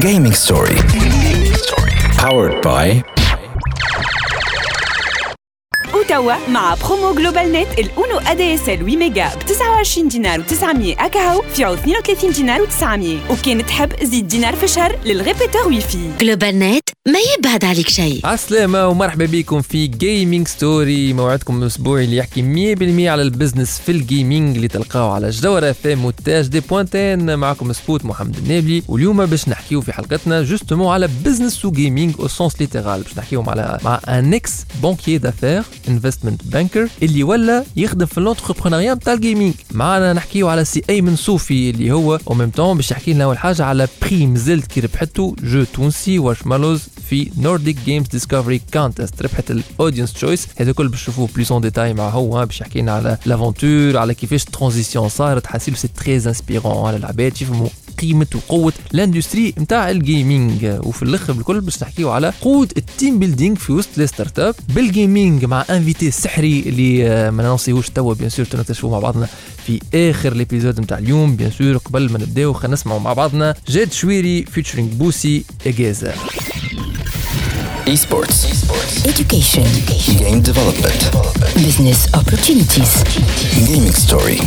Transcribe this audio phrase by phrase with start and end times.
[0.00, 0.74] Gaming Story.
[2.16, 3.04] Powered by
[6.02, 11.64] وتوا مع برومو جلوبال نت الاونو ADSL 8 ميجا ب 29 دينار و900 اكاهو في
[11.64, 16.88] عوض 32 دينار و900 وكان تحب زيد دينار في الشهر لل répéteur wifi جلوبال نت
[17.08, 22.74] ما يبعد عليك شيء عسلامة ومرحبا بكم في Gaming Story موعدكم الاسبوعي اللي يحكي
[23.06, 26.60] 100% على ال business في ال gaming اللي تلقاوه على جوهرة اف ام وتاج دي
[26.60, 32.14] بوانتين معكم سبوت محمد النابلي واليوم باش نحكيو في حلقتنا justement على business و gaming
[32.20, 35.62] au sens littéral باش نحكيو على مع un ex banquier d'affaires
[35.92, 40.82] investment banker اللي ولا يخدم في ال entrepreneuriat نتاع ال gaming معنا نحكيو على سي
[40.90, 44.66] أيمن صوفي اللي هو au même temps باش يحكي لنا أول حاجة على بريم زلت
[44.66, 50.72] كي ربحته jeu تونسي Warshmallows في Nordic Games Discovery Contest ربحت ال Audience Choice هذا
[50.72, 54.42] كل باش تشوفوه plus en détail مع هو باش يحكي لنا على l'aventure على كيفاش
[54.42, 55.46] ال transition صارت.
[55.46, 57.68] حاسيلو c'est très inspirant على العباد يفهموا
[58.00, 62.84] قيمة وقوة ال industry نتاع ال gaming وفي الآخر بالكل باش نحكيو على قوة ال
[62.84, 67.90] team building في وسط les startups بال gaming مع invité سحري اللي آه، ما ننسيهوش
[67.90, 69.28] توا bien sûr نكتشفوه مع بعضنا
[69.66, 71.36] في آخر l'épisode نتاع اليوم.
[71.36, 76.14] Bien sûr قبل ما نبداو خلينا نسمعوا مع بعضنا جاد شويري featuring بوسي إجازة.
[77.86, 78.46] Esports.
[79.06, 79.64] education
[80.18, 81.00] Game development.
[81.56, 82.92] business opportunities
[83.66, 84.38] Gaming Story.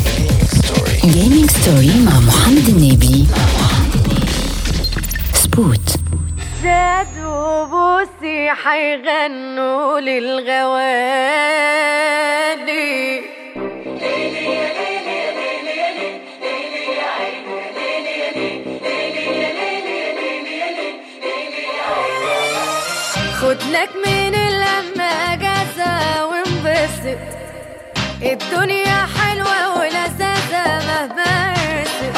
[1.15, 3.25] gaming story مع محمد النابلي
[5.33, 5.95] سبوت
[6.63, 10.55] جاد وبوسي حيغنوا للغوالي
[23.75, 27.19] لك من اللمة أجازة وانبسط.
[28.21, 32.17] الدنيا حلوة ولذاذة مهما رست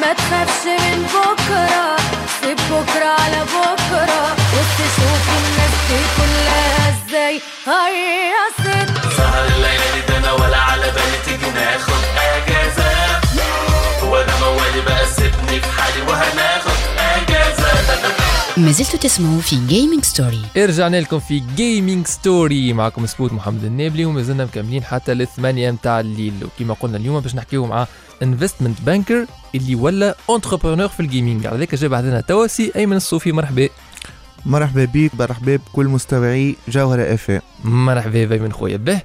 [0.00, 1.96] ما تخافش من بكرة
[2.40, 4.22] سيب بكرة على بكرة.
[4.54, 7.40] وتشوف الناس دي كلها إزاي.
[7.66, 12.02] هيصت سهر الليلة دي ده أنا ولا على بالي تيجي ناخد
[12.36, 12.90] أجازة.
[14.02, 15.67] هو أنا موالي بقى سيبني في
[18.58, 24.04] ما زلتوا تسمعوا في Gaming Story رجعنا لكم في Gaming Story معكم سبوت محمد النابلي
[24.04, 26.32] وما زلنا مكملين حتى للثمانية متاع الليل.
[26.44, 27.86] وكما قلنا اليوم باش نحكيو مع
[28.22, 32.96] investment banker اللي ولا entrepreneur في ال gaming على ذلك جاب عندنا توا سي أيمن
[32.96, 33.32] الصوفي.
[33.32, 33.68] مرحبا.
[34.46, 38.76] مرحبا بيك مرحبا بكل مستمعي جوهرة اف مرحبا بيك أيمن خويا.
[38.76, 39.00] به.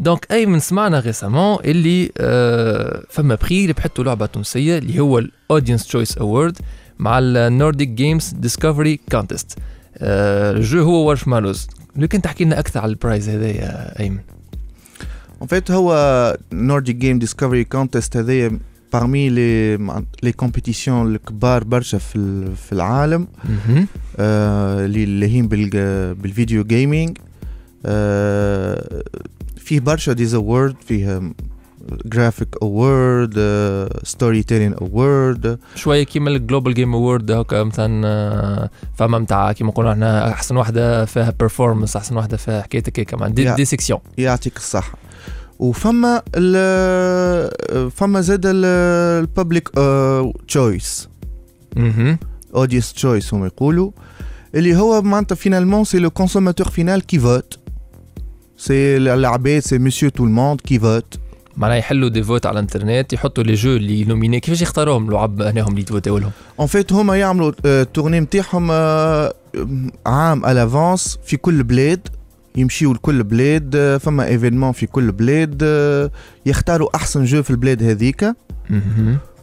[0.00, 5.86] donc أيمن سمعنا récemment اللي آه فما prix ربحته لعبه تونسيه اللي هو ال Audience
[5.86, 6.58] Choice Award
[6.98, 9.58] مع ال Nordic Games Discovery Contest
[9.96, 14.20] ال jeu هو Warshmallows لو كان تحكي لنا أكثر على ال prize هذا يا أيمن؟
[15.44, 18.58] En fait هو Nordic Game Discovery Contest هذايا
[18.94, 19.78] parmi les
[20.26, 23.26] les compétitions الكبار برشا في في العالم.
[24.18, 27.18] آه، اللي بال بال video gaming
[27.86, 29.02] آه،
[29.56, 31.32] فيه برشا des awards فيه
[32.06, 33.34] graphic award
[34.02, 39.92] storytelling award شوية كيما ال Global Game Award هكا مثلا آه، فما نتاع كيما نقولوا
[39.92, 43.56] إحنا أحسن واحدة فيها performance أحسن واحدة فيها حكايتك هيك كمان دي, Yeah.
[43.56, 44.98] des sections يعطيك الصحة.
[45.58, 49.68] وفما ال فما زاد ال public
[50.48, 51.08] choice.
[52.54, 53.90] Audience choice هم يقولوا.
[54.54, 57.58] اللي هو معناتها finalement c'est le consommateur final qui vote
[58.56, 61.14] c'est العباد c'est monsieur tout le monde qui vote
[61.56, 65.72] معناها يحلوا des votes على الانترنت يحطوا les jeux اللي nominés كيفاش يختاروهم؟ لعب هناهم
[65.72, 66.30] اللي تفوتوا لهم.
[66.60, 69.34] En fait هما يعملوا ال tournée نتاعهم آه،
[70.06, 72.08] à l'avance في كل بلاد
[72.56, 76.10] يمشيوا لكل بلاد آه، فما événement في كل بلاد آه،
[76.46, 78.24] يختاروا أحسن jeu في البلاد هذيك.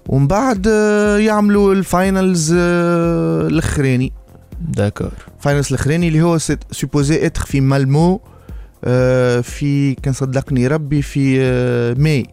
[0.07, 4.13] ومن بعد آه، يعملوا ال finals آه، الأخراني.
[4.61, 6.37] D'accord finals الأخراني اللي هو
[6.71, 8.19] supposé être في مالمو آه،
[9.41, 11.39] في كان صدقني ربي في
[11.97, 12.25] ماي.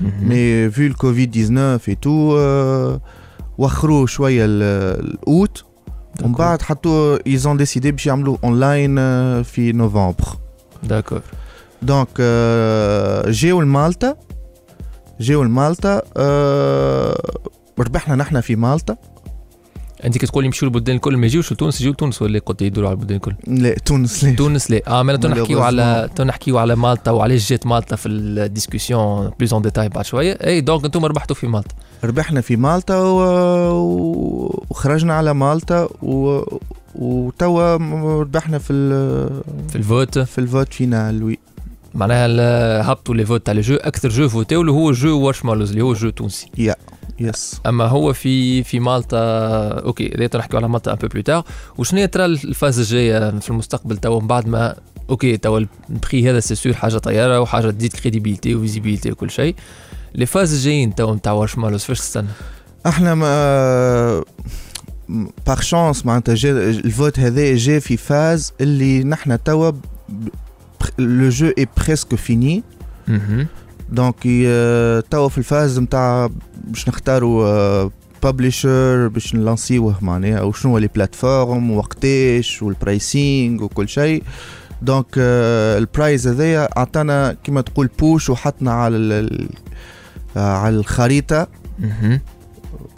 [0.00, 2.98] مي في الكوفيد 19 تو
[3.58, 4.62] وخروه شوية ال-
[5.04, 5.64] الاوت
[6.22, 6.32] ومن.
[6.32, 8.96] بعد حطوا ils ont décidé باش يعملوا اونلاين
[9.42, 10.14] في نوفمبر
[10.82, 11.20] d'accord
[11.82, 12.20] donc
[13.28, 14.16] جاو لمالطا
[15.20, 16.02] جاو لمالطا
[17.78, 18.96] ربحنا نحن في مالطا
[20.04, 23.16] أنت كتقول يمشيو البلدان الكل ما يجيوش لتونس يجيو لتونس ولا قلت يدوروا على البلدان
[23.16, 24.36] الكل؟ لا تونس لا.
[24.36, 24.80] تونس لا.
[24.88, 29.62] آه معناتها نحكيو على نحكيو على مالطا وعلاش جات مالطا في ال discussion plus en
[29.62, 31.74] détail بعد شوية؟ إي donc أنتم ربحتوا في مالطا.
[32.04, 34.60] ربحنا في مالطا و...
[34.70, 36.42] وخرجنا على مالطا و...
[36.94, 37.76] وتوا
[38.20, 39.42] ربحنا في ال...
[39.68, 40.18] في ال vote.
[40.18, 41.38] في ال vote final oui.
[41.94, 45.82] معناها هبطوا les votes تاع les jeux أكثر jeu فوتاو اللي هو jeu Warshmallows اللي
[45.82, 46.50] هو jeu تونسي.
[46.58, 46.76] Yeah.
[47.20, 49.18] Yes أما هو في في مالطا
[49.68, 51.44] OK هذا نحكيو على مالطا un peu plus tard
[51.78, 54.76] وشنو ترى ال phase الجاية في المستقبل توا؟ من بعد ما
[55.10, 59.30] OK توا ال prix هذا c'est sûr حاجة طيارة وحاجة تزيد crédibilité و visibilité وكل
[59.30, 59.54] شيء.
[60.14, 62.28] les phases الجايين توا نتاع Warshmallows فاش تستنى؟
[62.86, 69.72] إحنا par chance معناتها جا ال vote هذا جا في phase اللي نحنا توا
[70.98, 72.62] le jeu est presque fini.
[73.92, 74.22] Donc
[75.10, 76.30] توا في ال phase نتاع
[76.64, 77.90] باش نختاروا
[78.22, 84.22] publisher باش نلانسيوه معناها أو شنو les plateformes وقتاش وال pricing وكل شيء
[84.82, 89.28] donc ال prize هذايا عطانا كما تقول push وحطنا على
[90.36, 91.46] على الخريطه.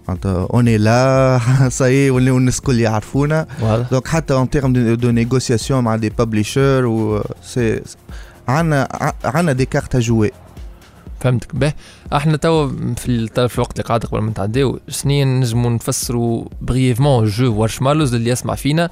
[0.09, 3.47] معناتها on est là ça y est ولاو الناس الكل يعرفونا
[3.91, 7.81] donc حتى en termes de négociation مع des publishers و c'est
[8.49, 10.31] عندنا عندنا des cartes جوي
[11.21, 11.55] فهمتك.
[11.55, 11.73] به
[12.13, 17.25] إحنا توا في ال- في الوقت اللي قاعد قبل ما نتعداو سنين نجموا نفسروا brièvement
[17.25, 18.91] jeu وارشمالوس اللي يسمع فينا.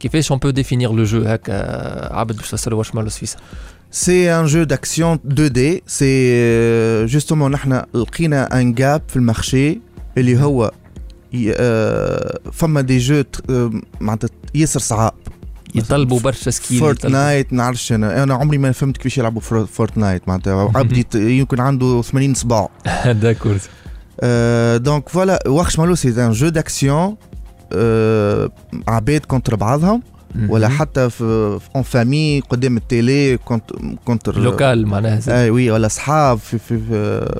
[0.00, 1.54] كيفاش on peut définir le jeu هكا
[2.14, 3.36] عبد باش تفسروا وارشمالوس فيسع
[3.90, 9.80] c'est un jeu d'action 2D c'est justement نحنا لقينا un gap في ال marché
[10.18, 10.72] اللي هو
[11.50, 13.22] آه، فما des jeux
[14.00, 15.12] معناتها ياسر صعاب.
[15.76, 18.22] يطلبوا برشا skill Fortnite نعرفش أنا.
[18.22, 20.70] أنا عمري ما فهمت كيفاش يلعبوا Fort- Fortnite معناتها.
[20.78, 22.68] عبد يت- يمكن عنده 80 صباع.
[23.06, 23.56] d'accord
[24.88, 27.16] donc voilà, Warshmallow c'est un jeu d'action
[27.72, 28.50] euh,
[28.88, 30.02] عباد contre بعضهم
[30.48, 33.38] ولا حتى في en famille قدام ال télé
[34.04, 35.20] contre local معناها.
[35.42, 36.78] اي oui ولا أصحاب في في,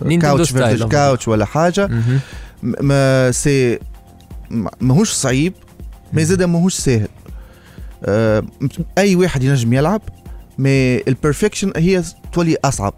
[0.09, 0.52] في couch.
[0.84, 1.91] couch ولا حاجة.
[2.62, 3.78] mais c'est
[4.50, 5.53] ما- ماهوش صعيب
[6.12, 7.09] ما زاد ماهوش ساهل
[8.99, 10.03] أي واحد ينجم يلعب
[10.58, 12.94] mais ال perfection هي تولي أصعب.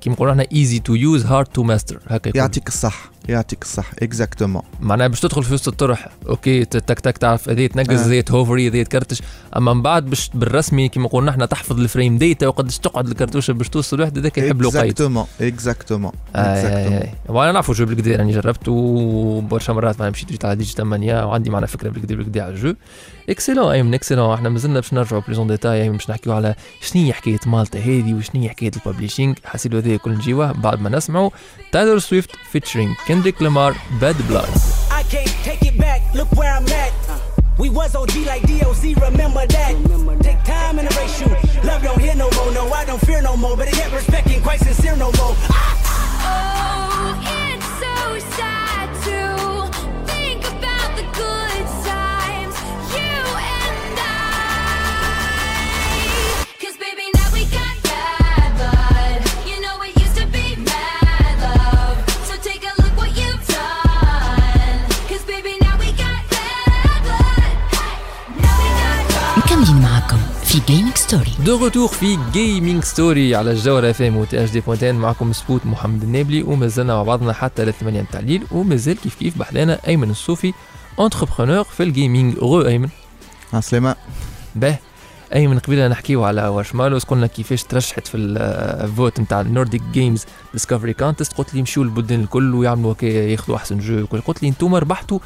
[0.00, 2.32] كيما نقولوا إحنا easy to use hard to master هكا.
[2.34, 3.10] يعطيك الصح.
[3.30, 8.00] يعطيك الصح exactement معناها باش تدخل في وسط الطرح OK تك تك تعرف هذه تنقز
[8.02, 8.06] آه.
[8.06, 9.22] هذه تهوفري هذه تكرتش
[9.56, 13.52] أما من بعد باش بالرسمي كيما قلنا إحنا تحفظ ال frame data وقداش تقعد الكرتوشة
[13.52, 16.12] باش توصل واحد هذاك يحب له guide exactement exactement
[17.28, 21.50] وأنا نعرفوا jeu بالكدا راني جربت وبرشا مرات معناها مشيت جيت على ديجي 8 وعندي
[21.50, 22.74] معنا فكرة بالكدا بالكدا على ال jeu.
[23.30, 27.12] excellent أيمن excellent إحنا مازلنا باش نرجعوا plus en détail باش نحكيو على شنو هي
[27.12, 31.30] حكاية مالطا هذه وشنو هي حكاية ال publishing حسيلو هذا كل نجيوه بعد ما نسمعوا.
[31.72, 34.48] Taylor Swift featuring Kendrick Lamar, Bad Blood.
[34.90, 36.90] I can't take it back, look where I'm at.
[37.58, 39.76] We was OG like DOC, remember that.
[40.22, 41.26] Take time and erase you.
[41.62, 43.58] Love don't hear no more, no, I don't fear no more.
[43.58, 45.36] But it quite sincere no more.
[45.52, 45.69] Ah!
[71.10, 75.32] Story de retour في Gaming Story على الجوهرة اف ام و THD point tn معكم
[75.32, 80.10] سبوت محمد النابلي ومازلنا مع بعضنا حتى للثمانية متاع الليل ومازال كيف كيف بحذانا أيمن
[80.10, 80.52] الصوفي
[81.00, 82.88] entrepreneur في ال gaming غو أيمن.
[83.52, 83.96] عسلامة
[84.54, 84.76] به.
[85.34, 90.24] أيمن قبيلة نحكيو على واشمالوس قلنا كيفاش ترشحت في ال vote نتاع ال Nordic Games
[90.52, 94.06] Discovery Contest قلت لي يمشيو البلدان الكل ويعملوا هكا ياخذوا أحسن jeu.
[94.06, 95.18] قلت لي أنتم ربحتوا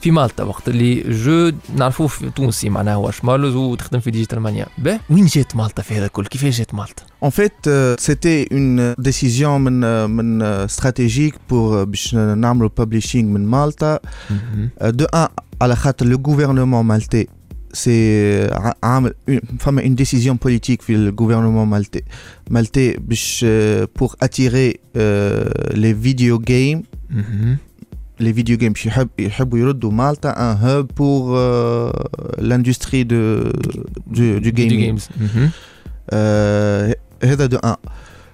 [0.00, 5.00] في مالطا وقت اللي جو نعرفوه في تونسي معناها واشمالوس وتخدم في ديجيتال مانيا به
[5.10, 9.58] وين جات مالطا في هذا الكل كيفاش جات مالطا En fait, euh, c'était une décision
[9.58, 13.98] من euh, من euh, stratégique pour euh, باش نعملوا publishing من مالطا.
[14.82, 15.28] Euh, De un,
[15.62, 17.26] على خاطر le gouvernement maltais
[17.74, 22.02] c'est ع- عامل une- فما une décision politique في le gouvernement maltais
[22.50, 27.58] maltais باش euh, pour attirer euh, les video games مهم.
[28.21, 31.91] Les video games باش يحب يحبوا يردوا مالطا un hub pour euh,
[32.41, 33.51] l'industrie de
[34.07, 34.81] du, du فيديو gaming.
[34.81, 35.49] جيمز مهم.
[36.09, 37.75] آه، هذا دو ان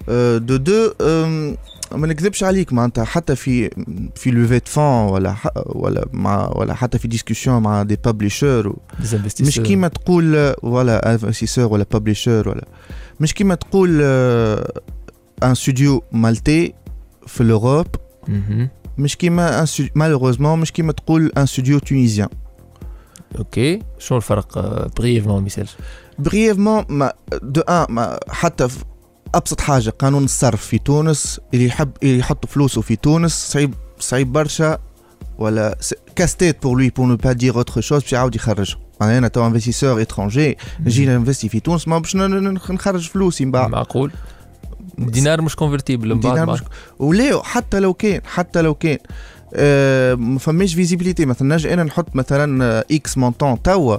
[0.08, 1.56] آه، دو دو آم،
[1.92, 3.70] ما نكذبش عليك معناتها حتى في
[4.14, 9.14] في لوفيت فون ولا ح- ولا مع ولا حتى في ديسكسيون مع دي بابليشور Des
[9.14, 9.60] مش investisseurs.
[9.62, 12.64] كيما تقول ولا انفستيسور ولا بابليشور ولا
[13.20, 14.02] مش كيما تقول
[15.42, 16.74] ان ستوديو مالتي
[17.26, 17.86] في الاوروب
[18.28, 18.68] مهم.
[18.98, 22.28] مش كيما malheureusement مش كيما تقول un studio tunisien.
[23.38, 24.58] OK شنو الفرق؟
[25.00, 25.68] brièvement مثال.
[26.18, 28.84] brièvement mais de un mais حتى في
[29.34, 34.32] أبسط حاجة قانون الصرف في تونس اللي يحب اللي يحط فلوسه في تونس صعيب صعيب
[34.32, 34.78] برشا
[35.38, 35.78] ولا
[36.16, 39.46] casse-tête pour lui pour ne pas dire autre chose باش يعاود يخرجها أنا أنا تو
[39.46, 43.70] investisseur étranger نجي ننفستي في تونس ما باش ن- ن- نخرج فلوسي من بعد.
[43.70, 44.12] معقول؟
[44.98, 46.60] دينار مش convertible من بعد ما- مش-
[46.98, 48.98] وليه؟ حتى لو كان حتى لو كان.
[49.54, 53.96] آه، ما فماش visibilité مثلا نجي أنا نحط مثلا X montant توا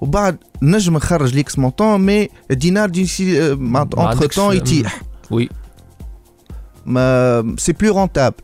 [0.00, 5.02] وبعد نجم نخرج l'X montant mais الدينار d'ici معناتها ما entre-temps يطيح.
[5.30, 5.48] oui.
[6.86, 8.34] mais c'est plus rentable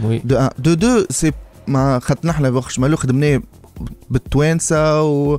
[0.00, 0.18] oui.
[0.24, 1.32] de un de deux c'est
[1.66, 3.42] mais خاطر نحنا وقت مالو خدمناه
[4.10, 5.38] بالتوانسة و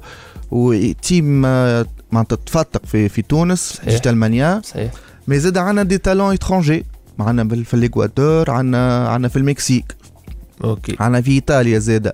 [0.52, 3.82] و team آه، معناتها تفتق في في تونس.
[3.86, 4.62] Digital Mania.
[4.66, 4.92] صحيح.
[5.28, 6.86] mais زاد عندنا des talents étrangers
[7.20, 9.96] عندنا في الإكوادور عندنا عندنا في المكسيك.
[10.64, 12.14] OK عندنا في إيطاليا زاده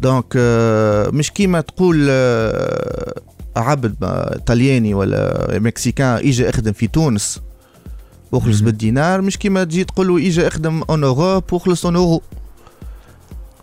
[0.00, 3.20] donc آه، مش كيما تقول آه،
[3.56, 3.94] عبد
[4.46, 7.40] طلياني ولا مكسيكان اجى اخدم في تونس
[8.32, 8.64] وخلص مهم.
[8.64, 9.20] بالدينار.
[9.20, 12.22] مش كيما تجي تقول له اجى اخدم en Europe وخلص en euro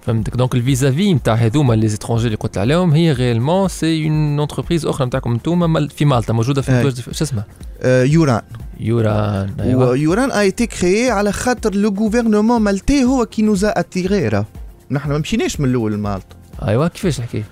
[0.01, 0.36] فهمتك.
[0.36, 4.86] donc ال vis-à-vis نتاع هذوما les étrangers اللي قلت عليهم هي également c'est une entreprise
[4.86, 6.72] أخرى نتاعكم انتوما في مالطا موجودة في.
[6.72, 7.46] الدول شو اسمها؟
[7.82, 8.41] آه، يوران.
[8.79, 13.86] يوران أيوه ويوران a été créé على خاطر le gouvernement maltais هو qui nous a
[13.86, 14.46] attirés راه
[14.91, 16.36] نحن ما مشيناش من الأول لمالطا
[16.67, 17.44] أيوه كيفاش الحكاية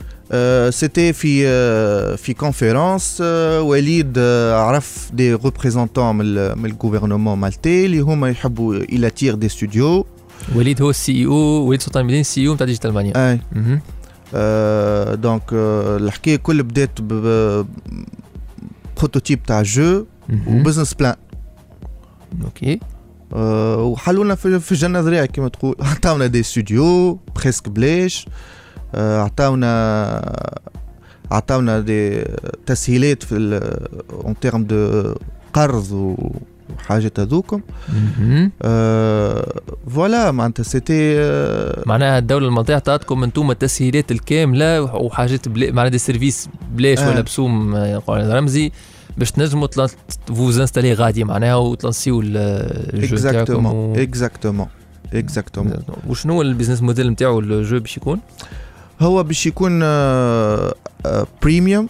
[0.71, 1.47] c'était في
[2.17, 3.21] في conférence
[3.61, 4.19] وليد
[4.53, 10.05] عرف des représentants من من ال gouvernement maltais اللي هما يحبوا attirer des studios
[10.55, 11.33] وليد هو ال CEO
[11.67, 13.39] وليد سلطان مدين ال CEO نتاع Digital Mania اي
[15.15, 17.01] donc الحكاية كل بدات
[18.97, 20.05] prototype تاع jeu.
[20.47, 21.15] و business plan
[22.43, 22.79] OK
[23.35, 25.75] وحلونا في في الجنة ذريعة كما تقول.
[25.91, 28.25] عطاونا des studios presque بلاش.
[28.95, 29.69] آه، عطاونا
[31.31, 32.23] عطاونا des
[32.65, 33.35] تسهيلات في
[34.13, 35.13] en terme de
[35.53, 36.15] قرض
[36.79, 37.61] وحاجات هذوكم.
[37.93, 38.51] مهم.
[38.61, 45.91] آه، voilà معناتها c'était آه، معناها الدولة المالطيه عطاتكم أنتم التسهيلات الكاملة وحاجات بلا معناها
[45.91, 47.09] des services بلاش آه.
[47.09, 47.75] ولا بسوم
[48.09, 48.71] رمزي.
[49.17, 49.67] باش تنجموا
[50.27, 52.37] vous installer غادي معناها وتلانسيو ال-
[52.93, 53.99] ال jeu exactement.
[53.99, 54.67] exactement
[55.13, 55.73] exactement
[56.07, 58.19] وشنو هو ال business model نتاعو ال jeu باش يكون؟
[59.01, 60.73] هو باش يكون آه،
[61.43, 61.89] premium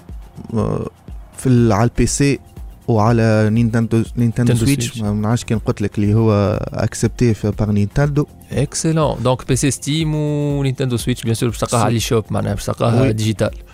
[1.38, 2.40] في ال- على ال PC
[2.88, 4.98] وعلى Nintendo Nintendo Switch.
[5.02, 10.16] ما نعرفش كان قلت لك اللي هو accepté par Nintendo excellent donc PC Steam و
[10.16, 11.84] Nintendo Switch bien sûr باش تلقاها.
[11.84, 13.12] على shop معناها باش تلقاها.
[13.12, 13.73] digital آه،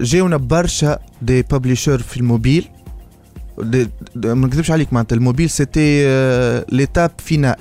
[0.00, 2.68] جاونا برشا des publishers في الموبيل.
[4.16, 6.04] ما نكذبش عليك معناتها ال mobile c'était
[6.72, 7.56] l'étape finale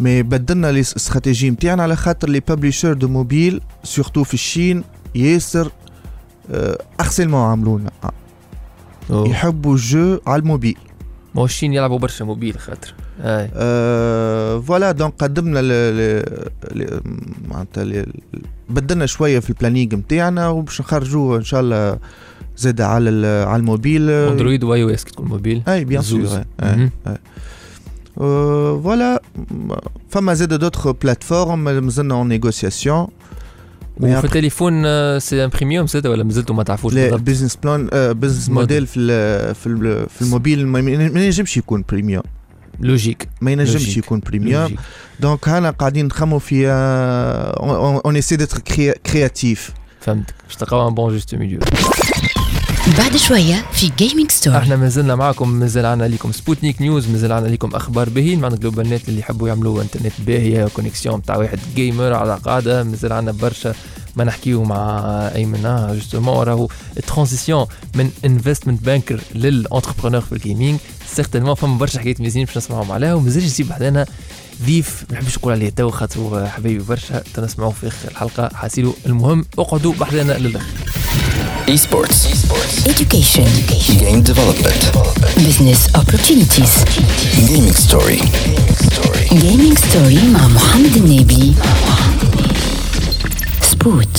[0.00, 4.84] mais بدلنا les stratégies نتاعنا على خاطر les publishers de mobile surtout في ال Chine
[5.14, 5.70] ياسر
[7.00, 7.90] harcèlement عملونا.
[9.10, 9.28] أوه.
[9.28, 10.78] يحبوا ال jeu على الموبيل.
[11.34, 12.94] ما هو ال Chine يلعبوا برشا موبيل خاطر.
[13.20, 16.22] آه، voilà donc قدمنا ل ل
[16.74, 17.00] ل-
[17.48, 18.04] معناتها
[18.68, 21.98] بدلنا شوية في ال planning نتاعنا وباش نخرجوه إن شاء الله
[22.56, 24.64] زاد على ال- على ال mobile.
[24.64, 25.62] Android و iOS كي تكون موبيل.
[25.68, 26.02] أي bien.
[26.02, 26.90] sûr مهم.
[28.16, 29.22] voilà
[30.10, 33.06] فما زاد d'autres plateformes مازلنا en négociation
[34.00, 34.72] وفي التليفون
[35.20, 38.86] c'est un premium زاد ولا مازلتوا ما تعرفوش لا بالضبط؟ ال business plan business model
[38.86, 40.78] في ال في ال في الموبيل ما
[41.24, 42.22] ينجمش يكون premium
[42.80, 43.96] logique ما ينجمش.
[43.96, 44.74] يكون premium.
[45.20, 46.66] donc هنا قاعدين نخمو في
[48.04, 48.58] on essaie d'être
[49.06, 49.70] créatifs
[50.00, 51.60] فهمتك باش تلقاو un bon juste milieu
[52.98, 57.46] بعد شوية في Gaming Story أحنا مازلنا معكم مازال عنا ليكم Sputnik News مازال عنا
[57.46, 62.38] ليكم أخبار باهين معنا GlobalNet اللي يحبوا يعملوا انترنت باهيه connexion تاع واحد gamer على
[62.44, 63.74] قاعدة مازال عنا برشا
[64.16, 65.00] ما نحكيو مع
[65.34, 70.78] ايمن آه justement راهو ال transition من investment banker لل entrepreneur في ال gaming
[71.14, 74.06] certainement فما برشا حكايات مزيانين باش نسمعهم عليها ومازال يجيب بعدنا
[74.66, 79.44] ضيف ما نحبش نقول عليه تو خاطر حبيبي برشا تنسمعوا في اخر الحلقة حاسيلو المهم
[79.58, 80.66] اقعدوا بحذانا للاخر
[81.76, 82.20] Esports.
[82.92, 83.48] education
[84.02, 84.82] Game development.
[85.46, 86.72] business opportunities
[87.48, 88.18] Gaming story.
[89.44, 91.54] gaming story مع محمد النابلي
[93.83, 94.17] سبوت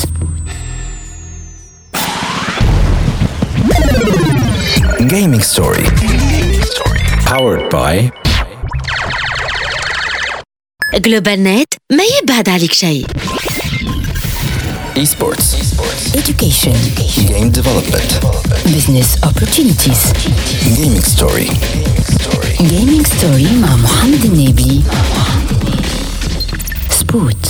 [5.11, 5.85] Gaming story.
[7.26, 8.11] Powered by
[10.95, 13.07] جلوبال نت ما يبعد عليك شيء
[14.97, 15.49] Esports.
[16.14, 16.76] education
[17.31, 18.11] Game development.
[18.76, 20.02] business opportunities
[20.79, 21.49] Gaming story.
[22.73, 24.83] gaming story مع محمد النبي
[26.90, 27.47] سبوت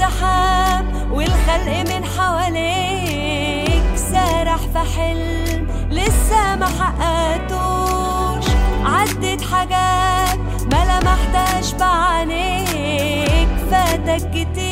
[0.00, 8.44] ماشي في زحام والخلق من حواليك سارح في حلم لسه ما حققتوش.
[8.84, 10.38] عدت حاجات
[10.72, 13.48] ما لمحتهاش بعينيك.
[13.70, 14.69] فاتك كتير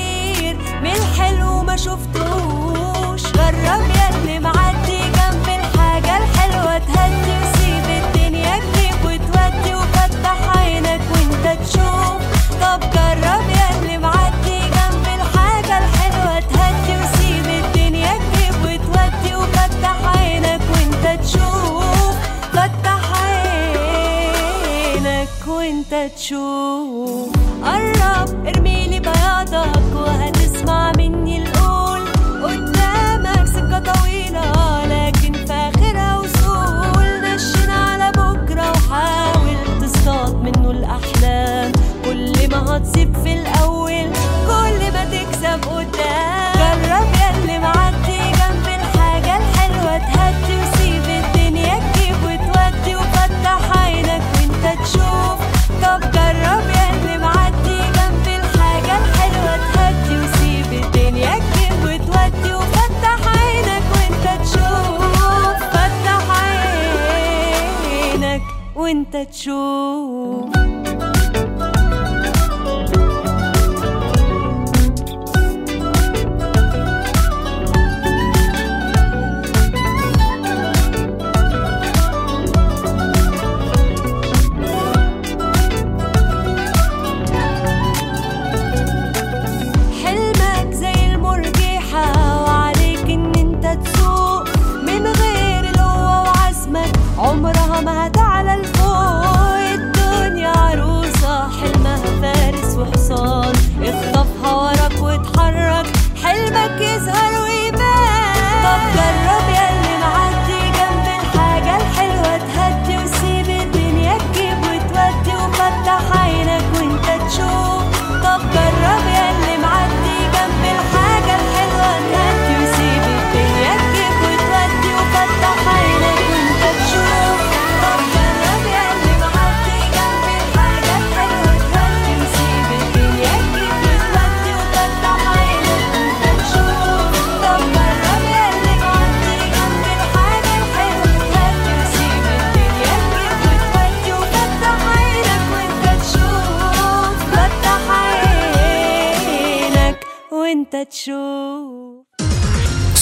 [26.29, 27.08] تشوف
[68.89, 71.18] وانت تشوف.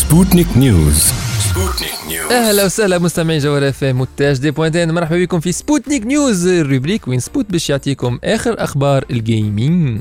[0.08, 1.12] Sputnik News
[2.30, 7.08] أهلا وسهلا مستمعين جوهر FM وتاج دي بوينتين مرحبا بكم في Sputnik News ال rubrique
[7.08, 10.00] وين سبوت باش يعطيكم آخر أخبار ال gaming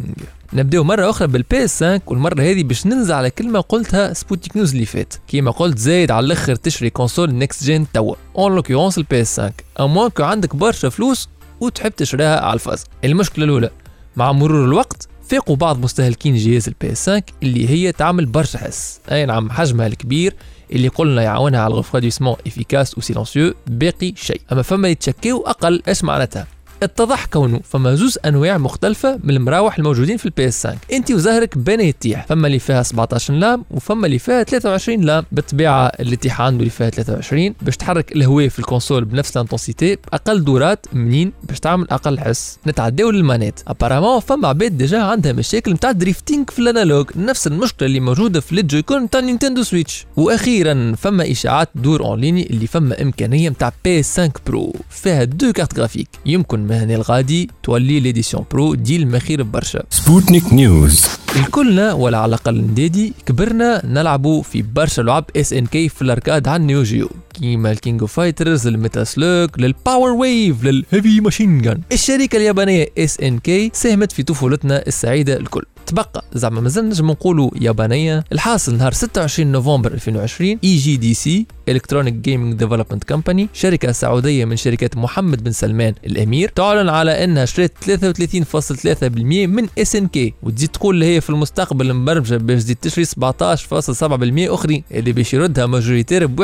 [0.54, 4.72] نبداو مرة أخرى بال PS 5 والمرة هذه باش ننزل على كلمة قلتها Sputnik News
[4.74, 5.14] اللي فات.
[5.28, 8.16] كيما قلت زايد على الآخر تشري console next gen توا.
[8.38, 12.84] en l'occurrence ال PS 5 à moins que عندك برشا فلوس وتحب تشريها على الفاز.
[13.04, 13.70] المشكلة الأولى
[14.16, 19.00] مع مرور الوقت فاقوا بعض مستهلكين جهاز ال PS 5 اللي هي تعمل برشا حس.
[19.12, 20.36] أي نعم حجمها الكبير
[20.72, 24.42] اللي قلنا يعاونها على ال refroidissement efficace و silencieux باقي شيء.
[24.52, 26.48] أما فما اللي تشكيو أقل إيش معناتها؟
[26.86, 31.58] اتضح كونه فما زوز أنواع مختلفة من المراوح الموجودين في ال PS 5 أنت وزهرك
[31.58, 32.26] بين يتيح.
[32.26, 35.26] فما اللي فيها 17 lames وفما اللي فيها 23 لام.
[35.32, 39.44] بالطبيعة اللي تيح عنده اللي فيها 23 باش تحرك الهواء في ال console بنفس ال
[39.44, 42.58] intensité باقل دورات منين؟ باش تعمل أقل حس.
[42.68, 47.48] نتعداو لل manettes apparemment فما عباد déjà عندها مشاكل نتاع drifting في ال analogue نفس
[47.48, 52.50] المشكلة اللي موجودة في ال Joy-Con نتاع Nintendo Switch وأخيرا فما إشاعات تدور en ligne
[52.50, 58.00] اللي فما إمكانية نتاع PS 5 Pro فيها deux cartes graphiques يمكن هنا الغادي تولي
[58.00, 59.84] l'édition pro deal المخير برشا.
[59.90, 66.08] Sputnik News الكلنا ولا على الأقل ندادي كبرنا نلعبوا في برشا لعب SNK في ال
[66.08, 67.10] arcade على ال Neo Geo.
[67.34, 74.12] كيما الكينج اوف فايترز الميتا سلوك للباور ويف للهيفي ماشين جان الشركة اليابانية SNK ساهمت
[74.12, 75.64] في طفولتنا السعيدة الكل.
[75.86, 76.24] تبقى.
[76.34, 78.24] زعما مازال نجم نقولوا يابانية.
[78.32, 85.44] الحاصل نهار 26 نوفمبر 2020 EGDC Electronic Gaming Development Company شركة سعودية من شركات محمد
[85.44, 86.50] بن سلمان الأمير.
[86.56, 90.34] تعلن على أنها شريت 33.3% من SNK.
[90.44, 96.26] وتزيد تقول هي في المستقبل مبرمجة باش تزيد تشري 17.7% أخرين اللي باش يردها majoritaire
[96.26, 96.42] ب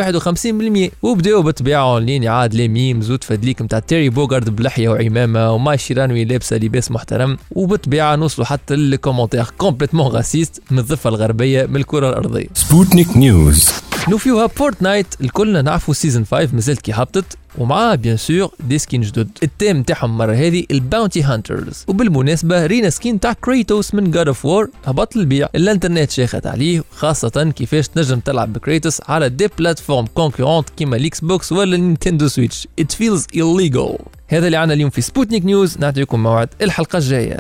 [0.90, 5.58] 51% وبداو بالطبيعه en ligne عاد les memes وتفدليك نتاع Terry Bogard بلحية وعمامة و
[5.58, 7.38] Mai Shiranui لابسة لباس محترم.
[7.52, 8.74] وبالطبيعه نوصلوا حتى
[9.34, 12.48] لل commentaires complètement racistes من الضفة الغربية من الكرة الأرضية.
[12.54, 13.70] Sputnik News
[14.10, 19.30] نوفيوها Fortnite الكلنا نعرفوا season 5 مازالت كي هبطت ومعاها bien sûr des skins جدد.
[19.44, 24.28] ال thème نتاعهم المره هذه ال bounty hunters وبالمناسبة رينا skin تاع Kratos من God
[24.28, 25.50] of War هبط للبيع.
[25.56, 31.20] الانترنت شاخت عليه خاصة كيفاش تنجم تلعب ب Kratos على des plateformes concurrentes كيما ال
[31.20, 32.68] Xbox ولا Nintendo Switch.
[32.80, 34.02] it feels illegal.
[34.28, 37.40] هذا اللي عنا اليوم في Sputnik News نعطيكم موعد الحلقة الجاية.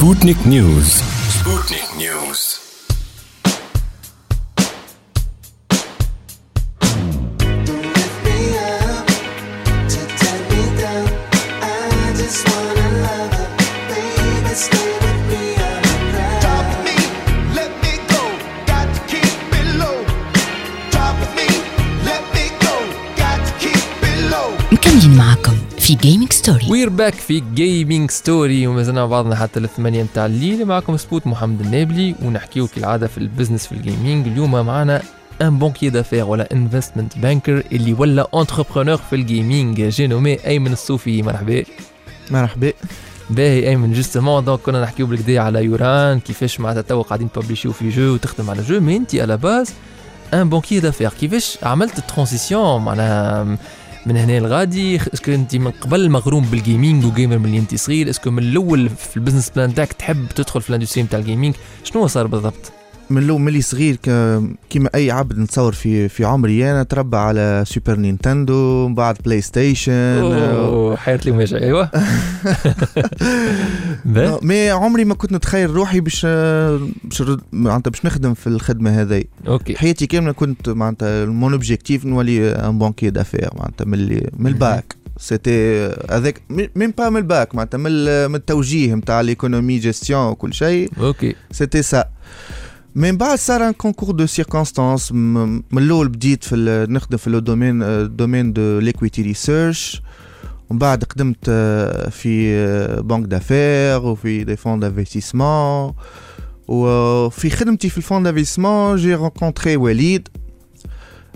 [0.00, 2.45] سبوتنيك نيوز سبوتنيك نيوز
[25.86, 30.64] في Gaming Story we're back في Gaming Story ومازلنا مع بعضنا حتى الثمانية متاع الليل.
[30.64, 35.02] معكم سبوت محمد النابلي ونحكيو كالعادة في ال business في ال gaming اليوم معنا
[35.42, 40.72] un banquier d'affaires ولا investment banker اللي ولا entrepreneur في ال gaming j'ai nommé ايمن
[40.72, 41.64] الصوفي مرحبا.
[42.30, 42.72] مرحبا.
[43.30, 47.90] باهي ايمن justement donc كنا نحكيو بالكدا على يوران كيفاش معناتها توا قاعدين تببليشيو في
[47.90, 48.80] jeu وتخدم على jeu.
[48.80, 49.72] mais أنت à la base
[50.34, 53.56] un banquier d'affaires كيفاش عملت ال transition معناها
[54.06, 57.58] من هنا لغادي est-ce que انت من قبل مغروم بال gaming و gamer من اللي
[57.58, 60.74] انت صغير est-ce que من الأول في ال business plan تاعك تحب تدخل في ال
[60.74, 62.72] industry نتاع ال gaming شنو صار بالضبط؟
[63.10, 63.96] من لو ملي صغير
[64.70, 66.70] كيما أي عبد نتصور في في عمري.
[66.70, 71.90] أنا تربى على Super Nintendo من بعد PlayStation حيرت لي مواجهه أيوه.
[74.42, 76.26] mais عمري ما كنت نتخيل روحي باش
[77.04, 79.76] باش معناتها باش نخدم في الخدمة هذي أوكي.
[79.76, 84.96] حياتي كاملة كنت معناتها mon objectif نولي un banquier d'affaires معناتها من من ال bac.
[85.18, 90.90] c'était هذاك même pas من الباك معناتها من التوجيه نتاع l'économie gestion وكل شيء.
[91.00, 91.34] أوكي.
[91.50, 92.04] c'était ça
[92.96, 97.78] من بعد صار un concours de circonstances من الأول بديت في نخدم في le domaine
[98.16, 100.02] domaine de l'equity research
[100.70, 105.92] ومن بعد قدمت آه، في آه، banque d'affaires وفي des fonds d'investissement
[106.68, 110.28] وفي خدمتي في ال fonds d'investissement j'ai rencontré وليد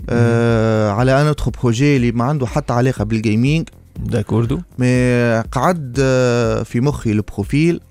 [0.09, 5.97] آه على un autre projet اللي ما عنده حتى علاقة بال gaming d'accord mais قعد
[5.99, 7.81] آه، في مخي ال profil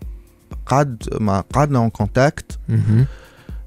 [0.67, 2.59] قعد مع قعدنا en contact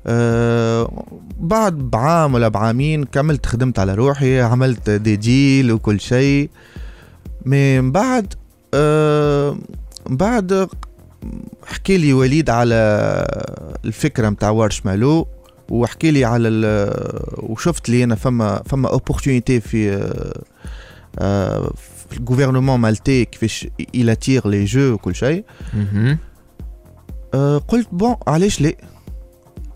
[0.07, 1.05] آه
[1.39, 6.49] بعد بعام ولا بعامين كملت خدمت على روحي عملت des deals وكل شيء.
[7.45, 8.33] من بعد
[10.09, 10.67] من بعد
[11.65, 12.75] حكي لي وليد على
[13.85, 15.27] الفكرة نتاع Warshmallows
[15.69, 16.49] وحكي لي على
[17.37, 20.41] وشفت لي أنا فما فما opportunité في آه،
[21.19, 21.73] آه،
[22.09, 25.43] في ال gouvernement maltais كيفاش يattirer les jeux وكل شيء.
[27.33, 28.73] آه، قلت bon علاش لا؟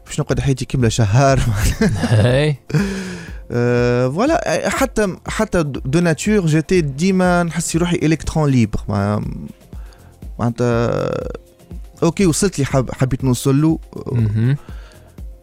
[0.07, 1.39] باش نقعد حياتي كامله شهر؟
[1.95, 2.55] هاي.
[3.51, 9.21] آه، voilà حتى حتى de nature j'étais ديما نحس روحي électron libre مع-
[10.39, 11.13] معناتها
[12.03, 13.79] أوكي وصلت لي حب حبيت نوصل له.
[14.11, 14.57] مهم.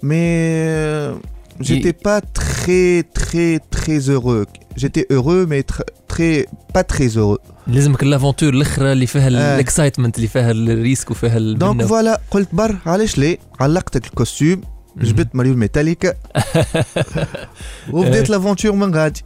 [0.02, 1.14] mais
[1.62, 4.46] j'étais pas très très très heureux.
[4.76, 6.44] J'étais heureux mais tr- très
[6.78, 9.28] pas très heureux لازمك ال aventure الأخرى اللي فيها آه.
[9.28, 11.84] ال excitement اللي فيها ال risque وفيها donc.
[11.84, 14.60] voilà قلت بر علاش ليه علقت ال costume.
[14.96, 16.14] جبت ماريو ميتاليكا
[17.92, 19.22] وبديت l'aventure من غادي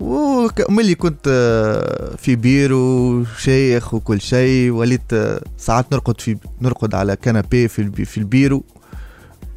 [0.00, 7.16] وملي كنت آه، في بيرو شيخ وكل شيء وليت آه، ساعات نرقد في نرقد على
[7.16, 8.64] canapé في البي في ال bureau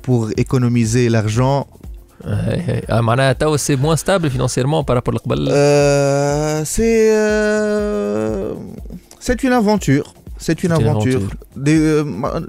[0.07, 1.65] pour économiser l'argent آه،
[2.89, 8.53] معناها tout c'est moins stable financièrement par rapport قبل Euh, c'est euh,
[9.19, 10.13] c'est une aventure.
[10.45, 11.21] C'est une C'est une aventure.
[11.21, 11.35] aventure.
[11.55, 12.03] دي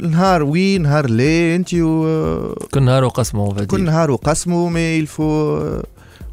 [0.08, 3.80] نهار وي نهار لا انت و كل نهار وقسمه on va كل dire.
[3.80, 5.58] نهار وقسمه mais il faut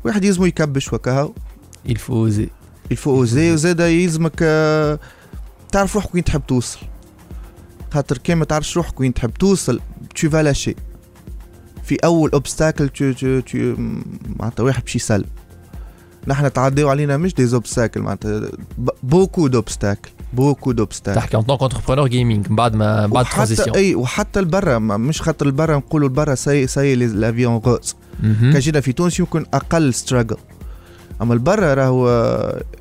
[0.05, 1.31] واحد يلزمو يكبش وكاهو
[1.89, 2.47] il faut oser.
[2.91, 4.99] il faut oser وزاد يلزمك آه،
[5.71, 6.79] تعرف روحك وين تحب توصل
[7.93, 9.79] خاطر كان ما تعرفش روحك وين تحب توصل
[10.19, 10.73] tu vas lâcher.
[11.87, 13.79] في أول obstacle tu tu tu
[14.39, 15.25] معناتها واحد باش يسلم
[16.27, 18.41] نحن تعداو علينا مش des obstacles معناتها
[19.03, 24.39] beaucoup d'obstacles beaucoup d'obstacles تحكي en tant qu'entrepreneur gaming بعد ما بعد transition أي وحتى
[24.39, 28.93] البرا مش خاطر البرا نقولوا البرا c'est c'est la vie en rose كان جينا في
[28.93, 30.37] تونس يمكن أقل struggle
[31.21, 32.09] أما البرا راهو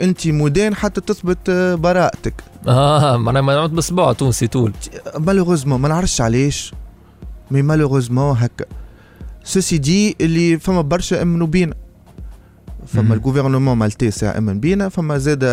[0.01, 2.35] أنت مدان حتى تثبت آه، براءتك.
[2.69, 4.73] آه معناها ما نعود بصباع تونسي طول.
[5.19, 6.75] malheureusement ما نعرفش علاش.
[7.51, 8.65] mais malheureusement هكا.
[9.47, 11.75] ceci dit اللي فما برشا امنوا بينا.
[12.87, 15.45] فما ال gouvernement maltais امن بينا فما زاد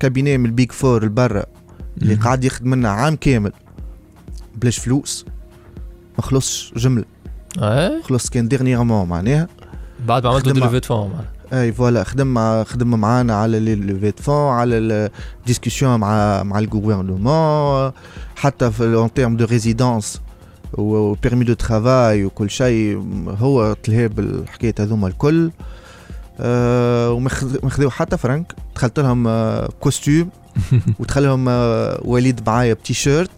[0.00, 1.44] cabinet من ال Big Four البرا
[2.02, 2.14] اللي.
[2.14, 3.52] قاعد يخدم لنا عام كامل
[4.56, 5.26] بلاش فلوس
[6.18, 7.04] ما خلصش جمله.
[8.02, 9.48] خلص كان dernièrement معناها
[10.06, 11.14] بعد ما عملتوا خدم des levées de fonds
[11.52, 16.42] et voilà خدم مع خدم معانا على les levées de fonds على ال discussions مع
[16.42, 17.92] مع ال gouvernement
[18.36, 20.20] حتى في en termes de résidence
[20.78, 23.02] و permis de travail وكل شيء
[23.40, 25.50] هو تلهي بالحكاية هذوما الكل.
[26.40, 30.28] أه وما خذ- ما خذاو حتى فرنك دخلت لهم آه، costume
[30.98, 33.30] ودخل لهم آه، وليد معايا بتيشيرت.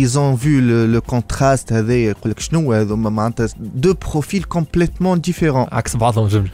[0.00, 5.20] ils ont vu le, le contraste هذا يقول لك شنو هذوما معناتها deux profils complètement
[5.20, 6.50] différents عكس بعضهم جمله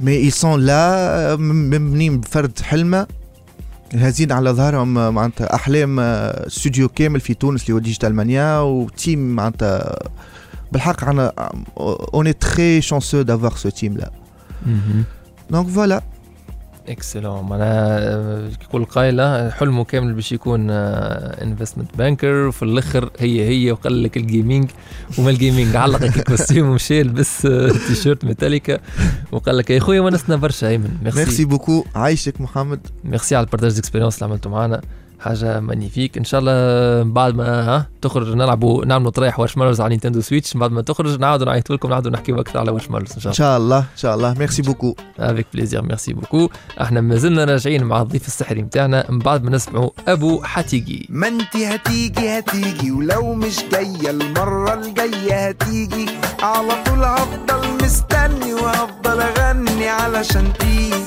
[0.00, 3.06] mais ils sont là مبنيين بفرد حلمة.
[3.94, 9.36] هازين على ظهرهم معناتها أحلام استوديو كامل في تونس اللي هو Digital Mania و team
[9.36, 9.98] معناتها
[10.72, 11.32] بالحق عنا
[12.14, 14.10] on est très chanceux d'avoir ce team là.
[15.50, 16.02] donc voilà
[16.90, 23.72] excellent معناها آه، كل قايلة حلمه كامل باش يكون investment banker وفي الآخر هي هي
[23.72, 24.70] وقال لك ال gaming
[25.18, 28.78] وما ال gaming علق ال costume ومشى لبس آه، t-shirt Metallica
[29.32, 30.90] وقال لك يا خويا ونسنا برشا أيمن.
[31.02, 32.80] merci beaucoup عايشك محمد.
[33.04, 34.80] ميرسي على ال partage d'expérience اللي عملته معنا.
[35.20, 36.18] حاجة magnifique.
[36.18, 40.56] إن شاء الله بعد ما ها تخرج نلعبوا نعملوا طريح Warshmallows على Nintendo Switch.
[40.56, 43.32] بعد ما تخرج نعاودوا نعيط لكم نعاودوا نحكيو أكثر على Warshmallows إن شاء إن الله
[43.32, 44.34] شاء الله إن شاء الله.
[44.38, 46.48] merci beaucoup avec plaisir merci beaucoup
[46.80, 51.06] إحنا مازلنا راجعين مع الضيف السحري نتاعنا من بعد ما نسمعوا أبو حتيجي.
[51.10, 52.90] ما أنت هتيجي هتيجي.
[52.90, 56.06] ولو مش جاية المرة الجاية هتيجي.
[56.42, 61.04] على طول هفضل مستني وهفضل أغني علشان تيجي.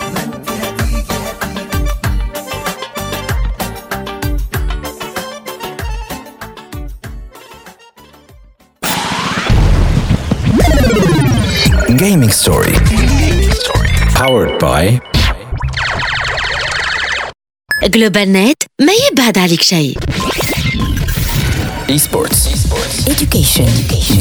[11.97, 12.73] Gaming Story.
[14.15, 14.99] Powered by
[17.83, 19.97] GlobalNet ما يبعد عليك شيء
[21.89, 22.47] Esports.
[23.07, 23.69] Education.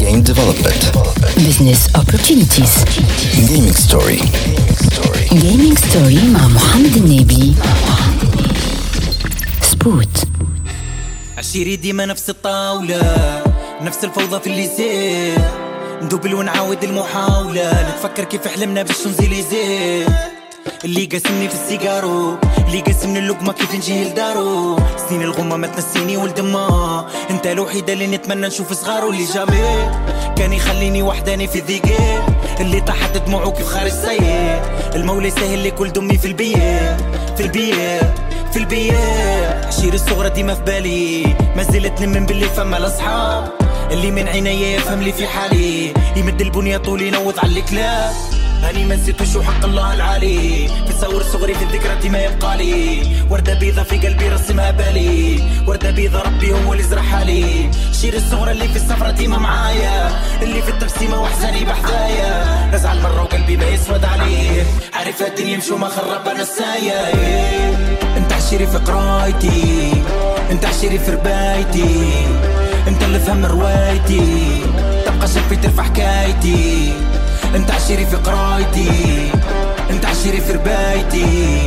[0.02, 0.82] Game Development.
[1.46, 2.74] Business opportunities.
[3.50, 4.20] Gaming Story.
[5.44, 7.54] Gaming Story مع محمد النبي.
[9.62, 10.24] spot.
[11.38, 13.42] عشيري ديما نفس الطاولة
[13.82, 15.71] نفس الفوضى في ال lycée
[16.02, 17.90] ندوبل ونعاود المحاولة.
[17.90, 20.10] نتفكر كيف حلمنا باش نزيل يزيد
[20.84, 24.78] اللي قاسمني في السيجارو اللي قاسمني اللقمة كيف نجي لدارو.
[25.08, 26.38] سنين الغمة ما تنسيني ولد
[27.30, 29.90] انت الوحيدة اللي نتمنى نشوف صغارو اللي جامي.
[30.36, 32.26] كان يخليني وحداني في الضيقة
[32.60, 34.62] اللي طاحت دموعه كيف خارج سيء
[34.94, 36.56] المولى يسهل لي كل دمي في البيت
[37.36, 38.12] في البيت
[38.52, 38.94] في البيت
[39.66, 41.36] عشير الصغرى ديما في بالي.
[41.56, 43.62] ما زلت نمن باللي فما الأصحاب.
[43.92, 45.94] اللي من عينيا يفهم لي في حالي.
[46.16, 48.12] يمد البنية طول ينوض على الكلاب.
[48.62, 50.68] هاني ما نسيتوش وحق الله العالي.
[50.87, 53.02] في تصور صغري في الذكرى ديما يبقى لي.
[53.31, 55.42] وردة بيضة في قلبي رسمها بالي.
[55.66, 57.70] وردة بيضة ربي هو اللي زرعها لي.
[58.00, 60.11] شير الصغرى اللي في السفرة ديما معايا.
[60.42, 62.70] اللي في التبسيمة وحزاني بحذايا.
[62.74, 67.12] نزعل مرة وقلبي ما يسود عليه عارف الدنيا مشو ما خرب أنا السايا
[68.16, 69.92] انت عشيري في قرايتي.
[70.50, 72.26] انت عشيري في ربايتي.
[72.88, 74.62] انت اللي فهم روايتي.
[75.06, 76.92] تبقى شفي ترفع حكايتي.
[77.54, 79.30] انت عشيري في قرايتي.
[79.90, 81.60] انت عشيري في ربايتي.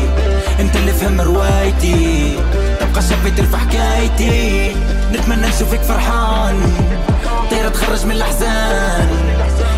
[0.60, 2.38] انت اللي فهم روايتي.
[2.80, 4.76] تبقى شفي ترفع حكايتي.
[5.14, 6.62] نتمنى نشوفك فرحان.
[7.52, 9.08] طيرة تخرج من الأحزان.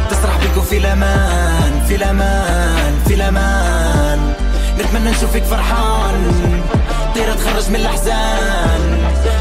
[0.09, 1.85] تسرح بيكو في الأمان.
[1.87, 2.93] في الأمان.
[3.07, 4.33] في الأمان.
[4.79, 6.31] نتمنى نشوفك فرحان.
[7.15, 8.97] طيرة تخرج من الأحزان.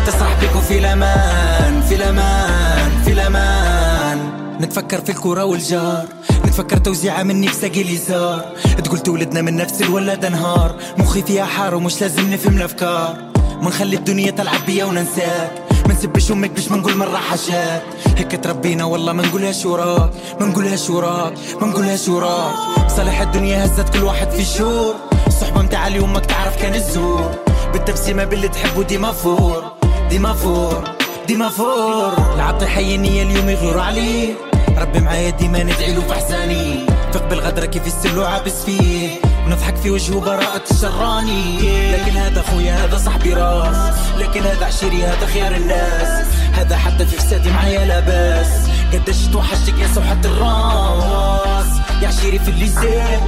[0.06, 4.18] تسرح بيكو في الأمان في الأمان في الأمان.
[4.60, 6.04] نتفكر في الكرة والجار
[6.46, 8.44] نتفكر توزيعة مني بساقي اليسار
[8.84, 13.16] تقول تولدنا من نفس الولد نهار مخي فيها حار ومش لازم نفهم الأفكار.
[13.60, 15.62] ما نخلي الدنيا تلعب بيا وننساك.
[15.86, 17.82] ما نسبش أمك باش ما نقول مرة حاجات
[18.16, 22.54] هيك تربينا والله ما نقولهاش وراك ما نقولهاش وراك ما نقولهاش وراك.
[22.86, 24.94] بصالح الدنيا هزت كل واحد في الشور
[25.26, 27.34] الصحبة متاع اللي أمك تعرف كان الزور.
[27.72, 29.75] بالتبسيمة باللي تحبه ديما فور.
[30.10, 30.84] ديما فور
[31.26, 32.34] ديما فور.
[32.34, 34.34] العبد يحييني اليوم يغير عليه.
[34.78, 36.86] ربي معايا ديما ندعي له في أحزاني.
[37.12, 39.08] فق بالغدرة كيف السلو عابس فيه.
[39.46, 41.58] ونضحك في وجهه براءة الشراني.
[41.92, 43.96] لكن هذا خويا هذا صاحبي راس.
[44.18, 46.26] لكن هذا عشيري هذا خيار الناس.
[46.52, 48.48] هذا حتى في فسادي معايا لاباس
[48.92, 51.66] قداش توحشتك يا سوحة الراس.
[52.02, 53.20] يا عشيري في الليسيه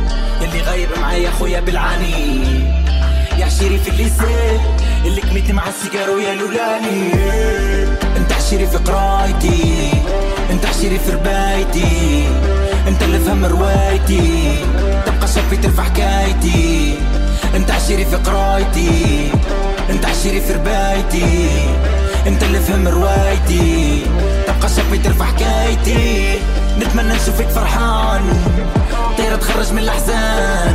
[0.42, 2.44] يلي غايب معايا خويا بالعاني.
[3.38, 7.12] يا عشيري في الليسيه اللي كميت مع السيجار ويا لولاني.
[8.16, 9.92] انت عشيري في قرايتي
[10.50, 12.24] انت عشيري في ربايتي
[12.88, 14.54] انت اللي فهم روايتي.
[15.06, 16.94] تبقى شافي ترفع حكايتي.
[17.54, 19.30] انت عشيري في قرايتي
[19.90, 21.50] انت عشيري في ربايتي.
[22.26, 24.02] انت اللي فهم روايتي.
[24.68, 26.38] شافي ترفع حكايتي.
[26.78, 28.20] نتمنى نشوفك فرحان.
[29.18, 30.74] طيرة تخرج من الأحزان.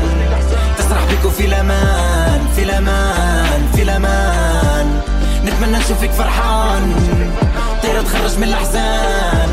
[0.77, 5.01] تسرح بيكو في الأمان في الأمان في الأمان.
[5.45, 6.95] نتمنى نشوفك فرحان.
[7.83, 9.49] طيرة تخرج من الأحزان.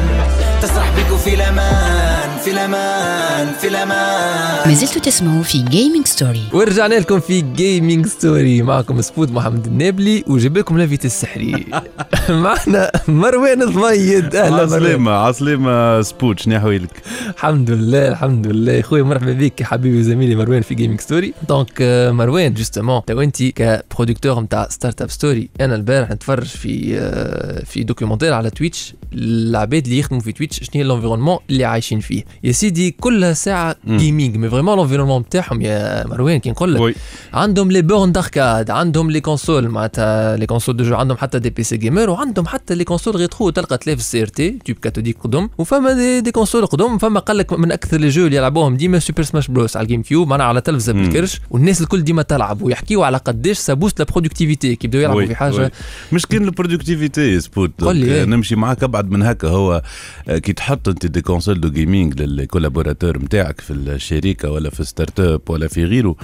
[2.50, 8.62] في الامان في الامان ما زلتوا تسمعوا في Gaming Story ورجعنا لكم في Gaming Story
[8.62, 11.66] معكم سبوت محمد النابلي وجيب لكم لافيت السحري.
[12.28, 14.82] معنا مروان الضميد أهلا مروان.
[14.82, 17.02] عسلامة عسلامة سبوت شنو احوالك؟
[17.34, 18.82] الحمد لله الحمد لله.
[18.82, 21.72] خويا مرحبا بك يا حبيبي وزميلي مروان في Gaming Story donc
[22.12, 27.82] مروان justement تو انت ك producteur نتاع Startup Story أنا البارح نتفرج في آه، في
[27.82, 32.24] documentaire على Twitch العباد اللي يخدموا في Twitch شنو هي ال environnement اللي عايشين فيه.
[32.44, 33.76] يا سيدي كلها ساعة.
[33.88, 36.96] gaming mais vraiment l'environnement نتاعهم يا مروان كي نقول لك.
[37.32, 41.50] عندهم les bornes d'arcade عندهم les consoles معناتها les consoles de jeu عندهم حتى des
[41.50, 45.48] PC gamer وعندهم حتى les consoles rétro تلقى تلاقي في ال CRT tube cathodique قدم
[45.58, 46.98] وفما des, des consoles قدم.
[46.98, 50.02] فما قال لك من أكثر les jeux اللي يلعبوهم ديما Super Smash Bros على ال
[50.02, 50.92] GameCube معناها على تلفزه.
[50.92, 55.26] بالكرش والناس الكل ديما تلعب ويحكيو على قداش ça booste la productivité كي يبداو يلعبوا
[55.26, 55.54] في حاجة.
[55.54, 55.70] oui.
[56.12, 57.72] مش كان ال productivité سبوت.
[57.84, 59.48] نمشي معاك أبعد من هكا.
[59.48, 59.82] هو
[60.28, 64.84] آه، كي تحط أنت des consoles de gaming لل collaborateur نتاعك في الشركة ولا في
[64.84, 66.16] startup ولا في غيره.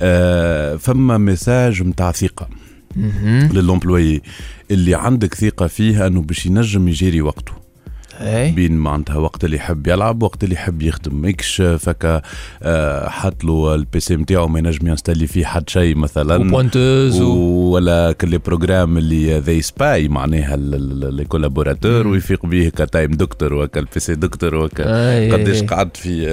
[0.00, 2.48] آه، فما message نتاع ثقة.
[3.52, 4.22] لل employé
[4.70, 7.61] اللي عندك ثقة فيه إنه باش ينجم يجيري وقته.
[8.54, 12.22] بين معناتها وقت اللي يحب يلعب وقت اللي يحب يخدم ماكش فكا
[12.62, 17.20] آه، حط له ال PC نتاعو ما ينجم ينستلي فيه حد شيء مثلا و pointeuse
[17.20, 17.34] و...
[17.72, 22.06] ولا كل programme اللي they spy معناها les collaborateurs.
[22.06, 24.84] ويفيق به ك Time Doctor وكا ال PC Doctor وكا
[25.18, 25.66] أي قديش أي.
[25.66, 26.28] قعدت في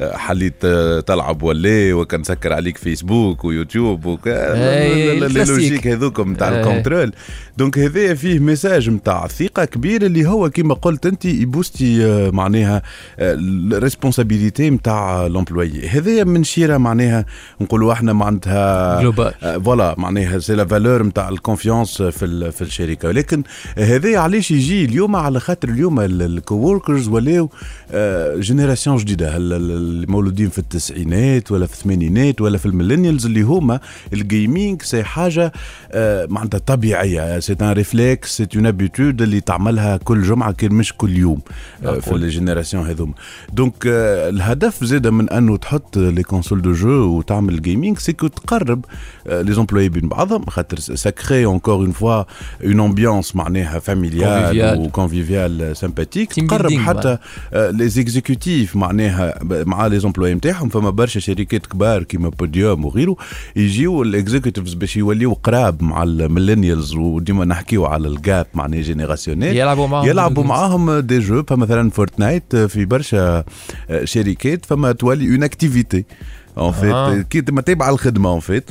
[0.00, 5.18] آه، حليت آه، تلعب ولا وكان سكر عليك فيسبوك ويوتيوب وكا أي،.
[5.18, 6.60] logique هذوك نتاع أي.
[6.60, 7.12] ال contrôle
[7.56, 12.82] donc هذايا فيه message نتاع ثقة كبير اللي هو كيما قلت أنت يبوستي آه، معناها
[13.18, 15.88] ال responsabilité نتاع l'employé.
[15.88, 17.24] هذايا من شيرة معناها
[17.60, 22.62] نقولوا إحنا معناتها global آه، voilà معناها c'est la valeur نتاع ال confiance في في
[22.62, 23.08] الشركة.
[23.08, 23.42] ولكن
[23.78, 27.50] هذا علاش يجي اليوم على خاطر اليوم ال co-workers ولاو
[28.40, 29.36] génération جديدة.
[29.36, 33.80] هل- ال- اللي مولودين في التسعينات ولا في الثمانينات ولا في ال millennials اللي هما
[34.12, 35.52] ال gaming c'est حاجة
[35.92, 37.40] آه، معناتها طبيعية.
[37.40, 41.40] c'est un réflexe c'est une habitude اللي تعملها كل جمعة كان مش كل يوم
[41.84, 42.24] آه، في معقول.
[42.24, 43.12] ال génération هذوما.
[43.52, 48.12] donc آه، الهدف زاد من أنه تحط les consoles de jeu وتعمل ال gaming c'est
[48.12, 48.84] que تقرب
[49.26, 52.22] les employés بين بعضهم خاطر ça crée encore une fois
[52.64, 54.78] une ambiance معناها familiale.
[54.78, 57.18] و conviviale sympathique تقرب حتى
[57.52, 63.16] les exécutifs معناها مع les employés نتاعهم فما برشا شركات كبار كيما بوديوم وغيره
[63.56, 68.82] يجيو ال executives باش يوليو قراب مع ال millennials وديما نحكيو على ال gap معناها
[68.82, 73.44] générationnel يلعبوا معاهم يلعبوا معاهم des jeux فمثلا Fortnite في برشا
[74.04, 76.04] شركات فما تولي une activité
[76.58, 76.72] en.
[76.72, 78.70] fait كيما تابع الخدمه en fait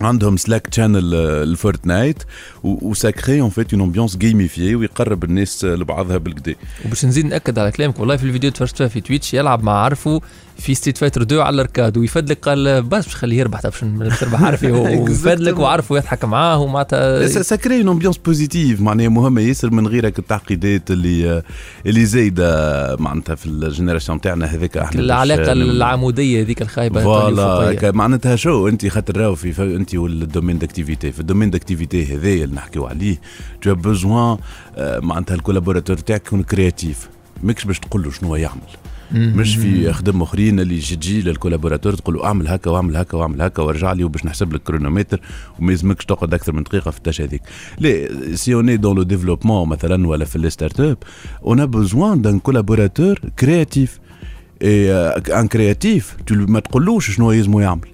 [0.00, 2.22] عندهم Slack channel ال Fortnite
[2.62, 6.54] و ça crée en fait une ambiance gamifiée ويقرب الناس لبعضها بالكدا
[6.84, 10.20] وباش نزيد نأكد على كلامك والله في الفيديو تفرجت فيها في Twitch يلعب مع عرفه
[10.58, 14.42] في Street Fighter 2 على ال arcade ويفدلك قال بس باش خليه يربح باش تربح
[14.42, 19.86] عرفي ويفدلك وعرفه يضحك معاه ومعناتها ça crée une ambiance positive معناها مهمة ياسر من
[19.86, 21.42] غيرك التعقيدات اللي
[21.86, 28.36] اللي زايدة معناتها في ال génération تاعنا هذاك إحنا العلاقة العمودية هذيك الخايبة voilà معناتها
[28.36, 32.56] شو أنت خاطر راهو في أنت وال domaine d'activité في ال domaine d'activité هذايا اللي
[32.56, 33.20] نحكيو عليه
[33.62, 34.38] t'as besoin
[34.78, 37.08] معناتها ال collaborateur تاعك يكون créatif
[37.42, 38.60] ماكش باش تقول له شنو يعمل.
[39.12, 43.16] مش في خدم أخرين اللي يجي تجي لل collaborateur تقول له أعمل هكا وأعمل هكا
[43.18, 45.20] وأعمل هكا وارجع لي وباش نحسب لك chronomètre
[45.58, 47.42] وما يلزمكش تقعد أكثر من دقيقة في ال tâche هذيك.
[47.78, 50.98] là si on est dans le développement مثلا ولا في les startups
[51.44, 53.98] on a besoin d'un collaborateur créatif
[54.62, 57.88] un créatif ما تقولوش شنو يلزمو يعمل.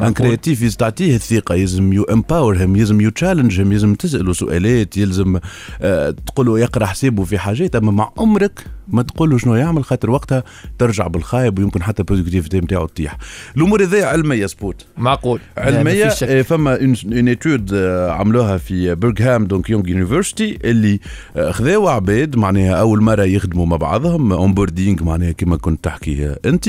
[0.00, 0.12] un.
[0.12, 4.96] créatif يلزم تعطيه الثقة يلزم you empower him يلزم you challenge him يلزم تسأله سؤالات
[4.96, 5.38] يلزم
[5.82, 9.84] آه تقول له يقرأ حسابه في حاجات أما مع عمرك ما تقول له شنو يعمل
[9.84, 10.42] خاطر وقتها
[10.78, 13.16] ترجع بالخايب ويمكن حتى ال productivité نتاعو تطيح.
[13.56, 14.86] الأمور هذه علمية سبوت.
[14.98, 15.40] معقول.
[15.58, 16.04] علمية.
[16.22, 17.74] آه، فما une étude
[18.10, 21.00] عملوها في Brigham donc Young University اللي
[21.36, 26.38] آه، خذاو عباد معناها أول مرة يخدموا مع بعضهم onboarding معناها كما كنت تحكي آه،
[26.46, 26.68] أنت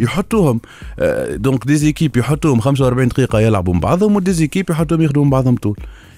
[0.00, 0.60] يحطوهم
[0.98, 5.24] آه، donc des équipes يحطوهم 45 دقيقة يلعبوا مع بعضهم و des équipes يحطوهم يخدموا
[5.24, 5.76] مع بعضهم طول.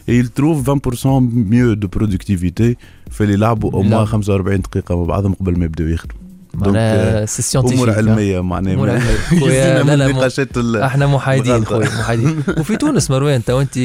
[0.08, 1.20] Et ils trouvent 20%
[1.54, 2.76] mieux de productivité
[3.10, 3.90] في اللي يلعبوا أو يلعبوا.
[3.90, 6.23] moins 45 دقيقة مع بعضهم قبل ما يبداو يخدموا
[6.54, 10.08] معناها c'est scientifique امور علميه معناها امور علميه لا
[10.56, 11.64] لا إحنا محايدين.
[11.64, 12.42] خويا محايدين.
[12.58, 13.78] وفي تونس مروان انت وانت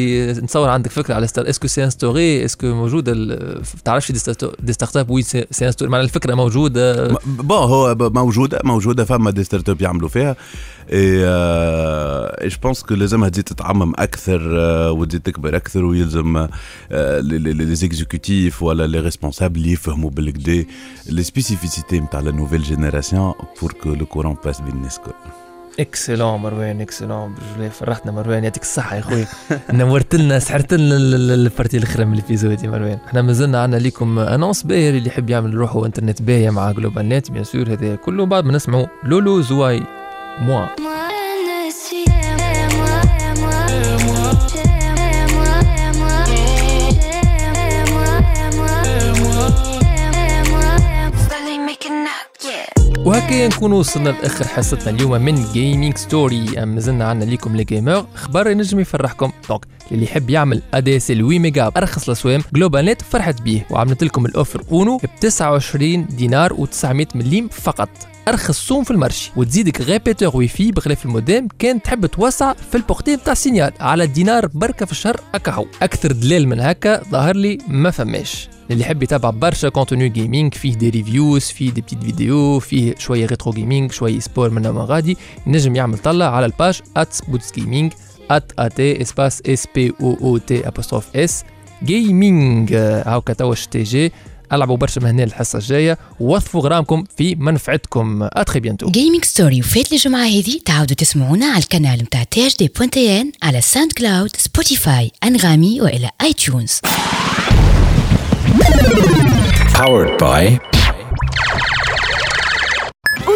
[0.44, 4.20] نتصور عندك فكرة على ستار اسكو سي ان ستوري اسكو موجوده ال- تعرفش دي
[4.74, 7.08] ستارت- اب وي سي سي ان ستوري معناها الفكرة موجودة.
[7.26, 10.36] بون هو موجودة موجودة فما دي ستارت اب يعملوا فيها.
[10.92, 16.48] اي جو بونس كو لازمها تزيد تتعمم أكثر آه، وتزيد تكبر أكثر ويلزم
[17.22, 20.66] لي زيكزيكوتيف ولا لي ريسبونسابل يفهموا بالكدا.
[21.10, 25.12] لي سبيسيفيسيتي نتاع لا نوفيل جينيراسيون pour que le courant passe بين الناس الكل
[25.80, 29.26] excellent مروان excellent بالله فرحتنا مروان يعطيك الصحة يا خويا؟
[29.72, 32.98] نورت لنا سحرت لنا ال- ال- ال partie الاخرى من ال épisode يا مروان.
[33.08, 37.44] إحنا مازلنا عندنا ليكم annonce باهر اللي يحب يعمل روحه انترنت باهيه مع GlobalNet bien
[37.44, 38.26] sûr هذا كله.
[38.26, 39.84] بعد ما نسمعوا لولو زواي
[40.42, 40.66] موا.
[53.06, 58.50] وهكا نكون وصلنا لآخر حصتنا اليوم من Gaming Story مازلنا عندنا ليكم les gamers خبر
[58.50, 59.32] ينجم يفرحكم.
[59.50, 63.66] donc اللي يحب يعمل ADSL 8 ميجا أرخص الاسوام GlobalNet فرحت بيه.
[63.70, 67.90] وعملت لكم ال offre Uno ب 29 دينار و900 مليم فقط.
[68.28, 72.76] أرخص صوم في ال marché وتزيدك répéteur Wi-Fi بخلاف ال modem كان تحب توسع في
[72.78, 76.60] ال portée نتاع ال signal على دينار بركة في الشهر هكا هو أكثر دلال من
[76.60, 78.50] هكا ظهر لي ما فماش.
[78.72, 83.26] اللي يحب يتابع برشا contenu gaming فيه des reviews فيه des petites vidéos فيه شوية
[83.26, 85.18] retro gaming شوية esport من غادي
[85.48, 87.92] ينجم يعمل طلع على ال page at Spoot's Gaming
[88.32, 91.44] at at espace S P O O T apostrophe S
[91.84, 94.12] Gaming هاكا توا تي جي.
[94.54, 95.98] العبوا برشا من هنا الحصه الجاية.
[96.20, 98.20] ووظفوا غرامكم في منفعتكم.
[98.24, 103.22] à très bientôt Gaming Story وفات الجمعة هذه تعاودوا تسمعونا على القناة متاع THD point
[103.22, 106.80] TN على SoundCloud Spotify Anghami والى iTunes
[109.80, 110.79] Powered by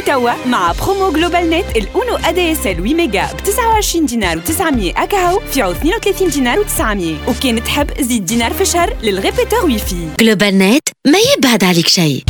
[0.03, 5.61] وتوا مع promo GlobalNet ال Uno ADSL 8 ميجا ب 29 دينار و900 اكاهو في
[5.61, 11.19] عوض 32 دينار و900 وكان تحب زيد دينار في الشهر لل répéteur Wi-Fi GlobalNet ما
[11.37, 12.23] يبعد عليك شيء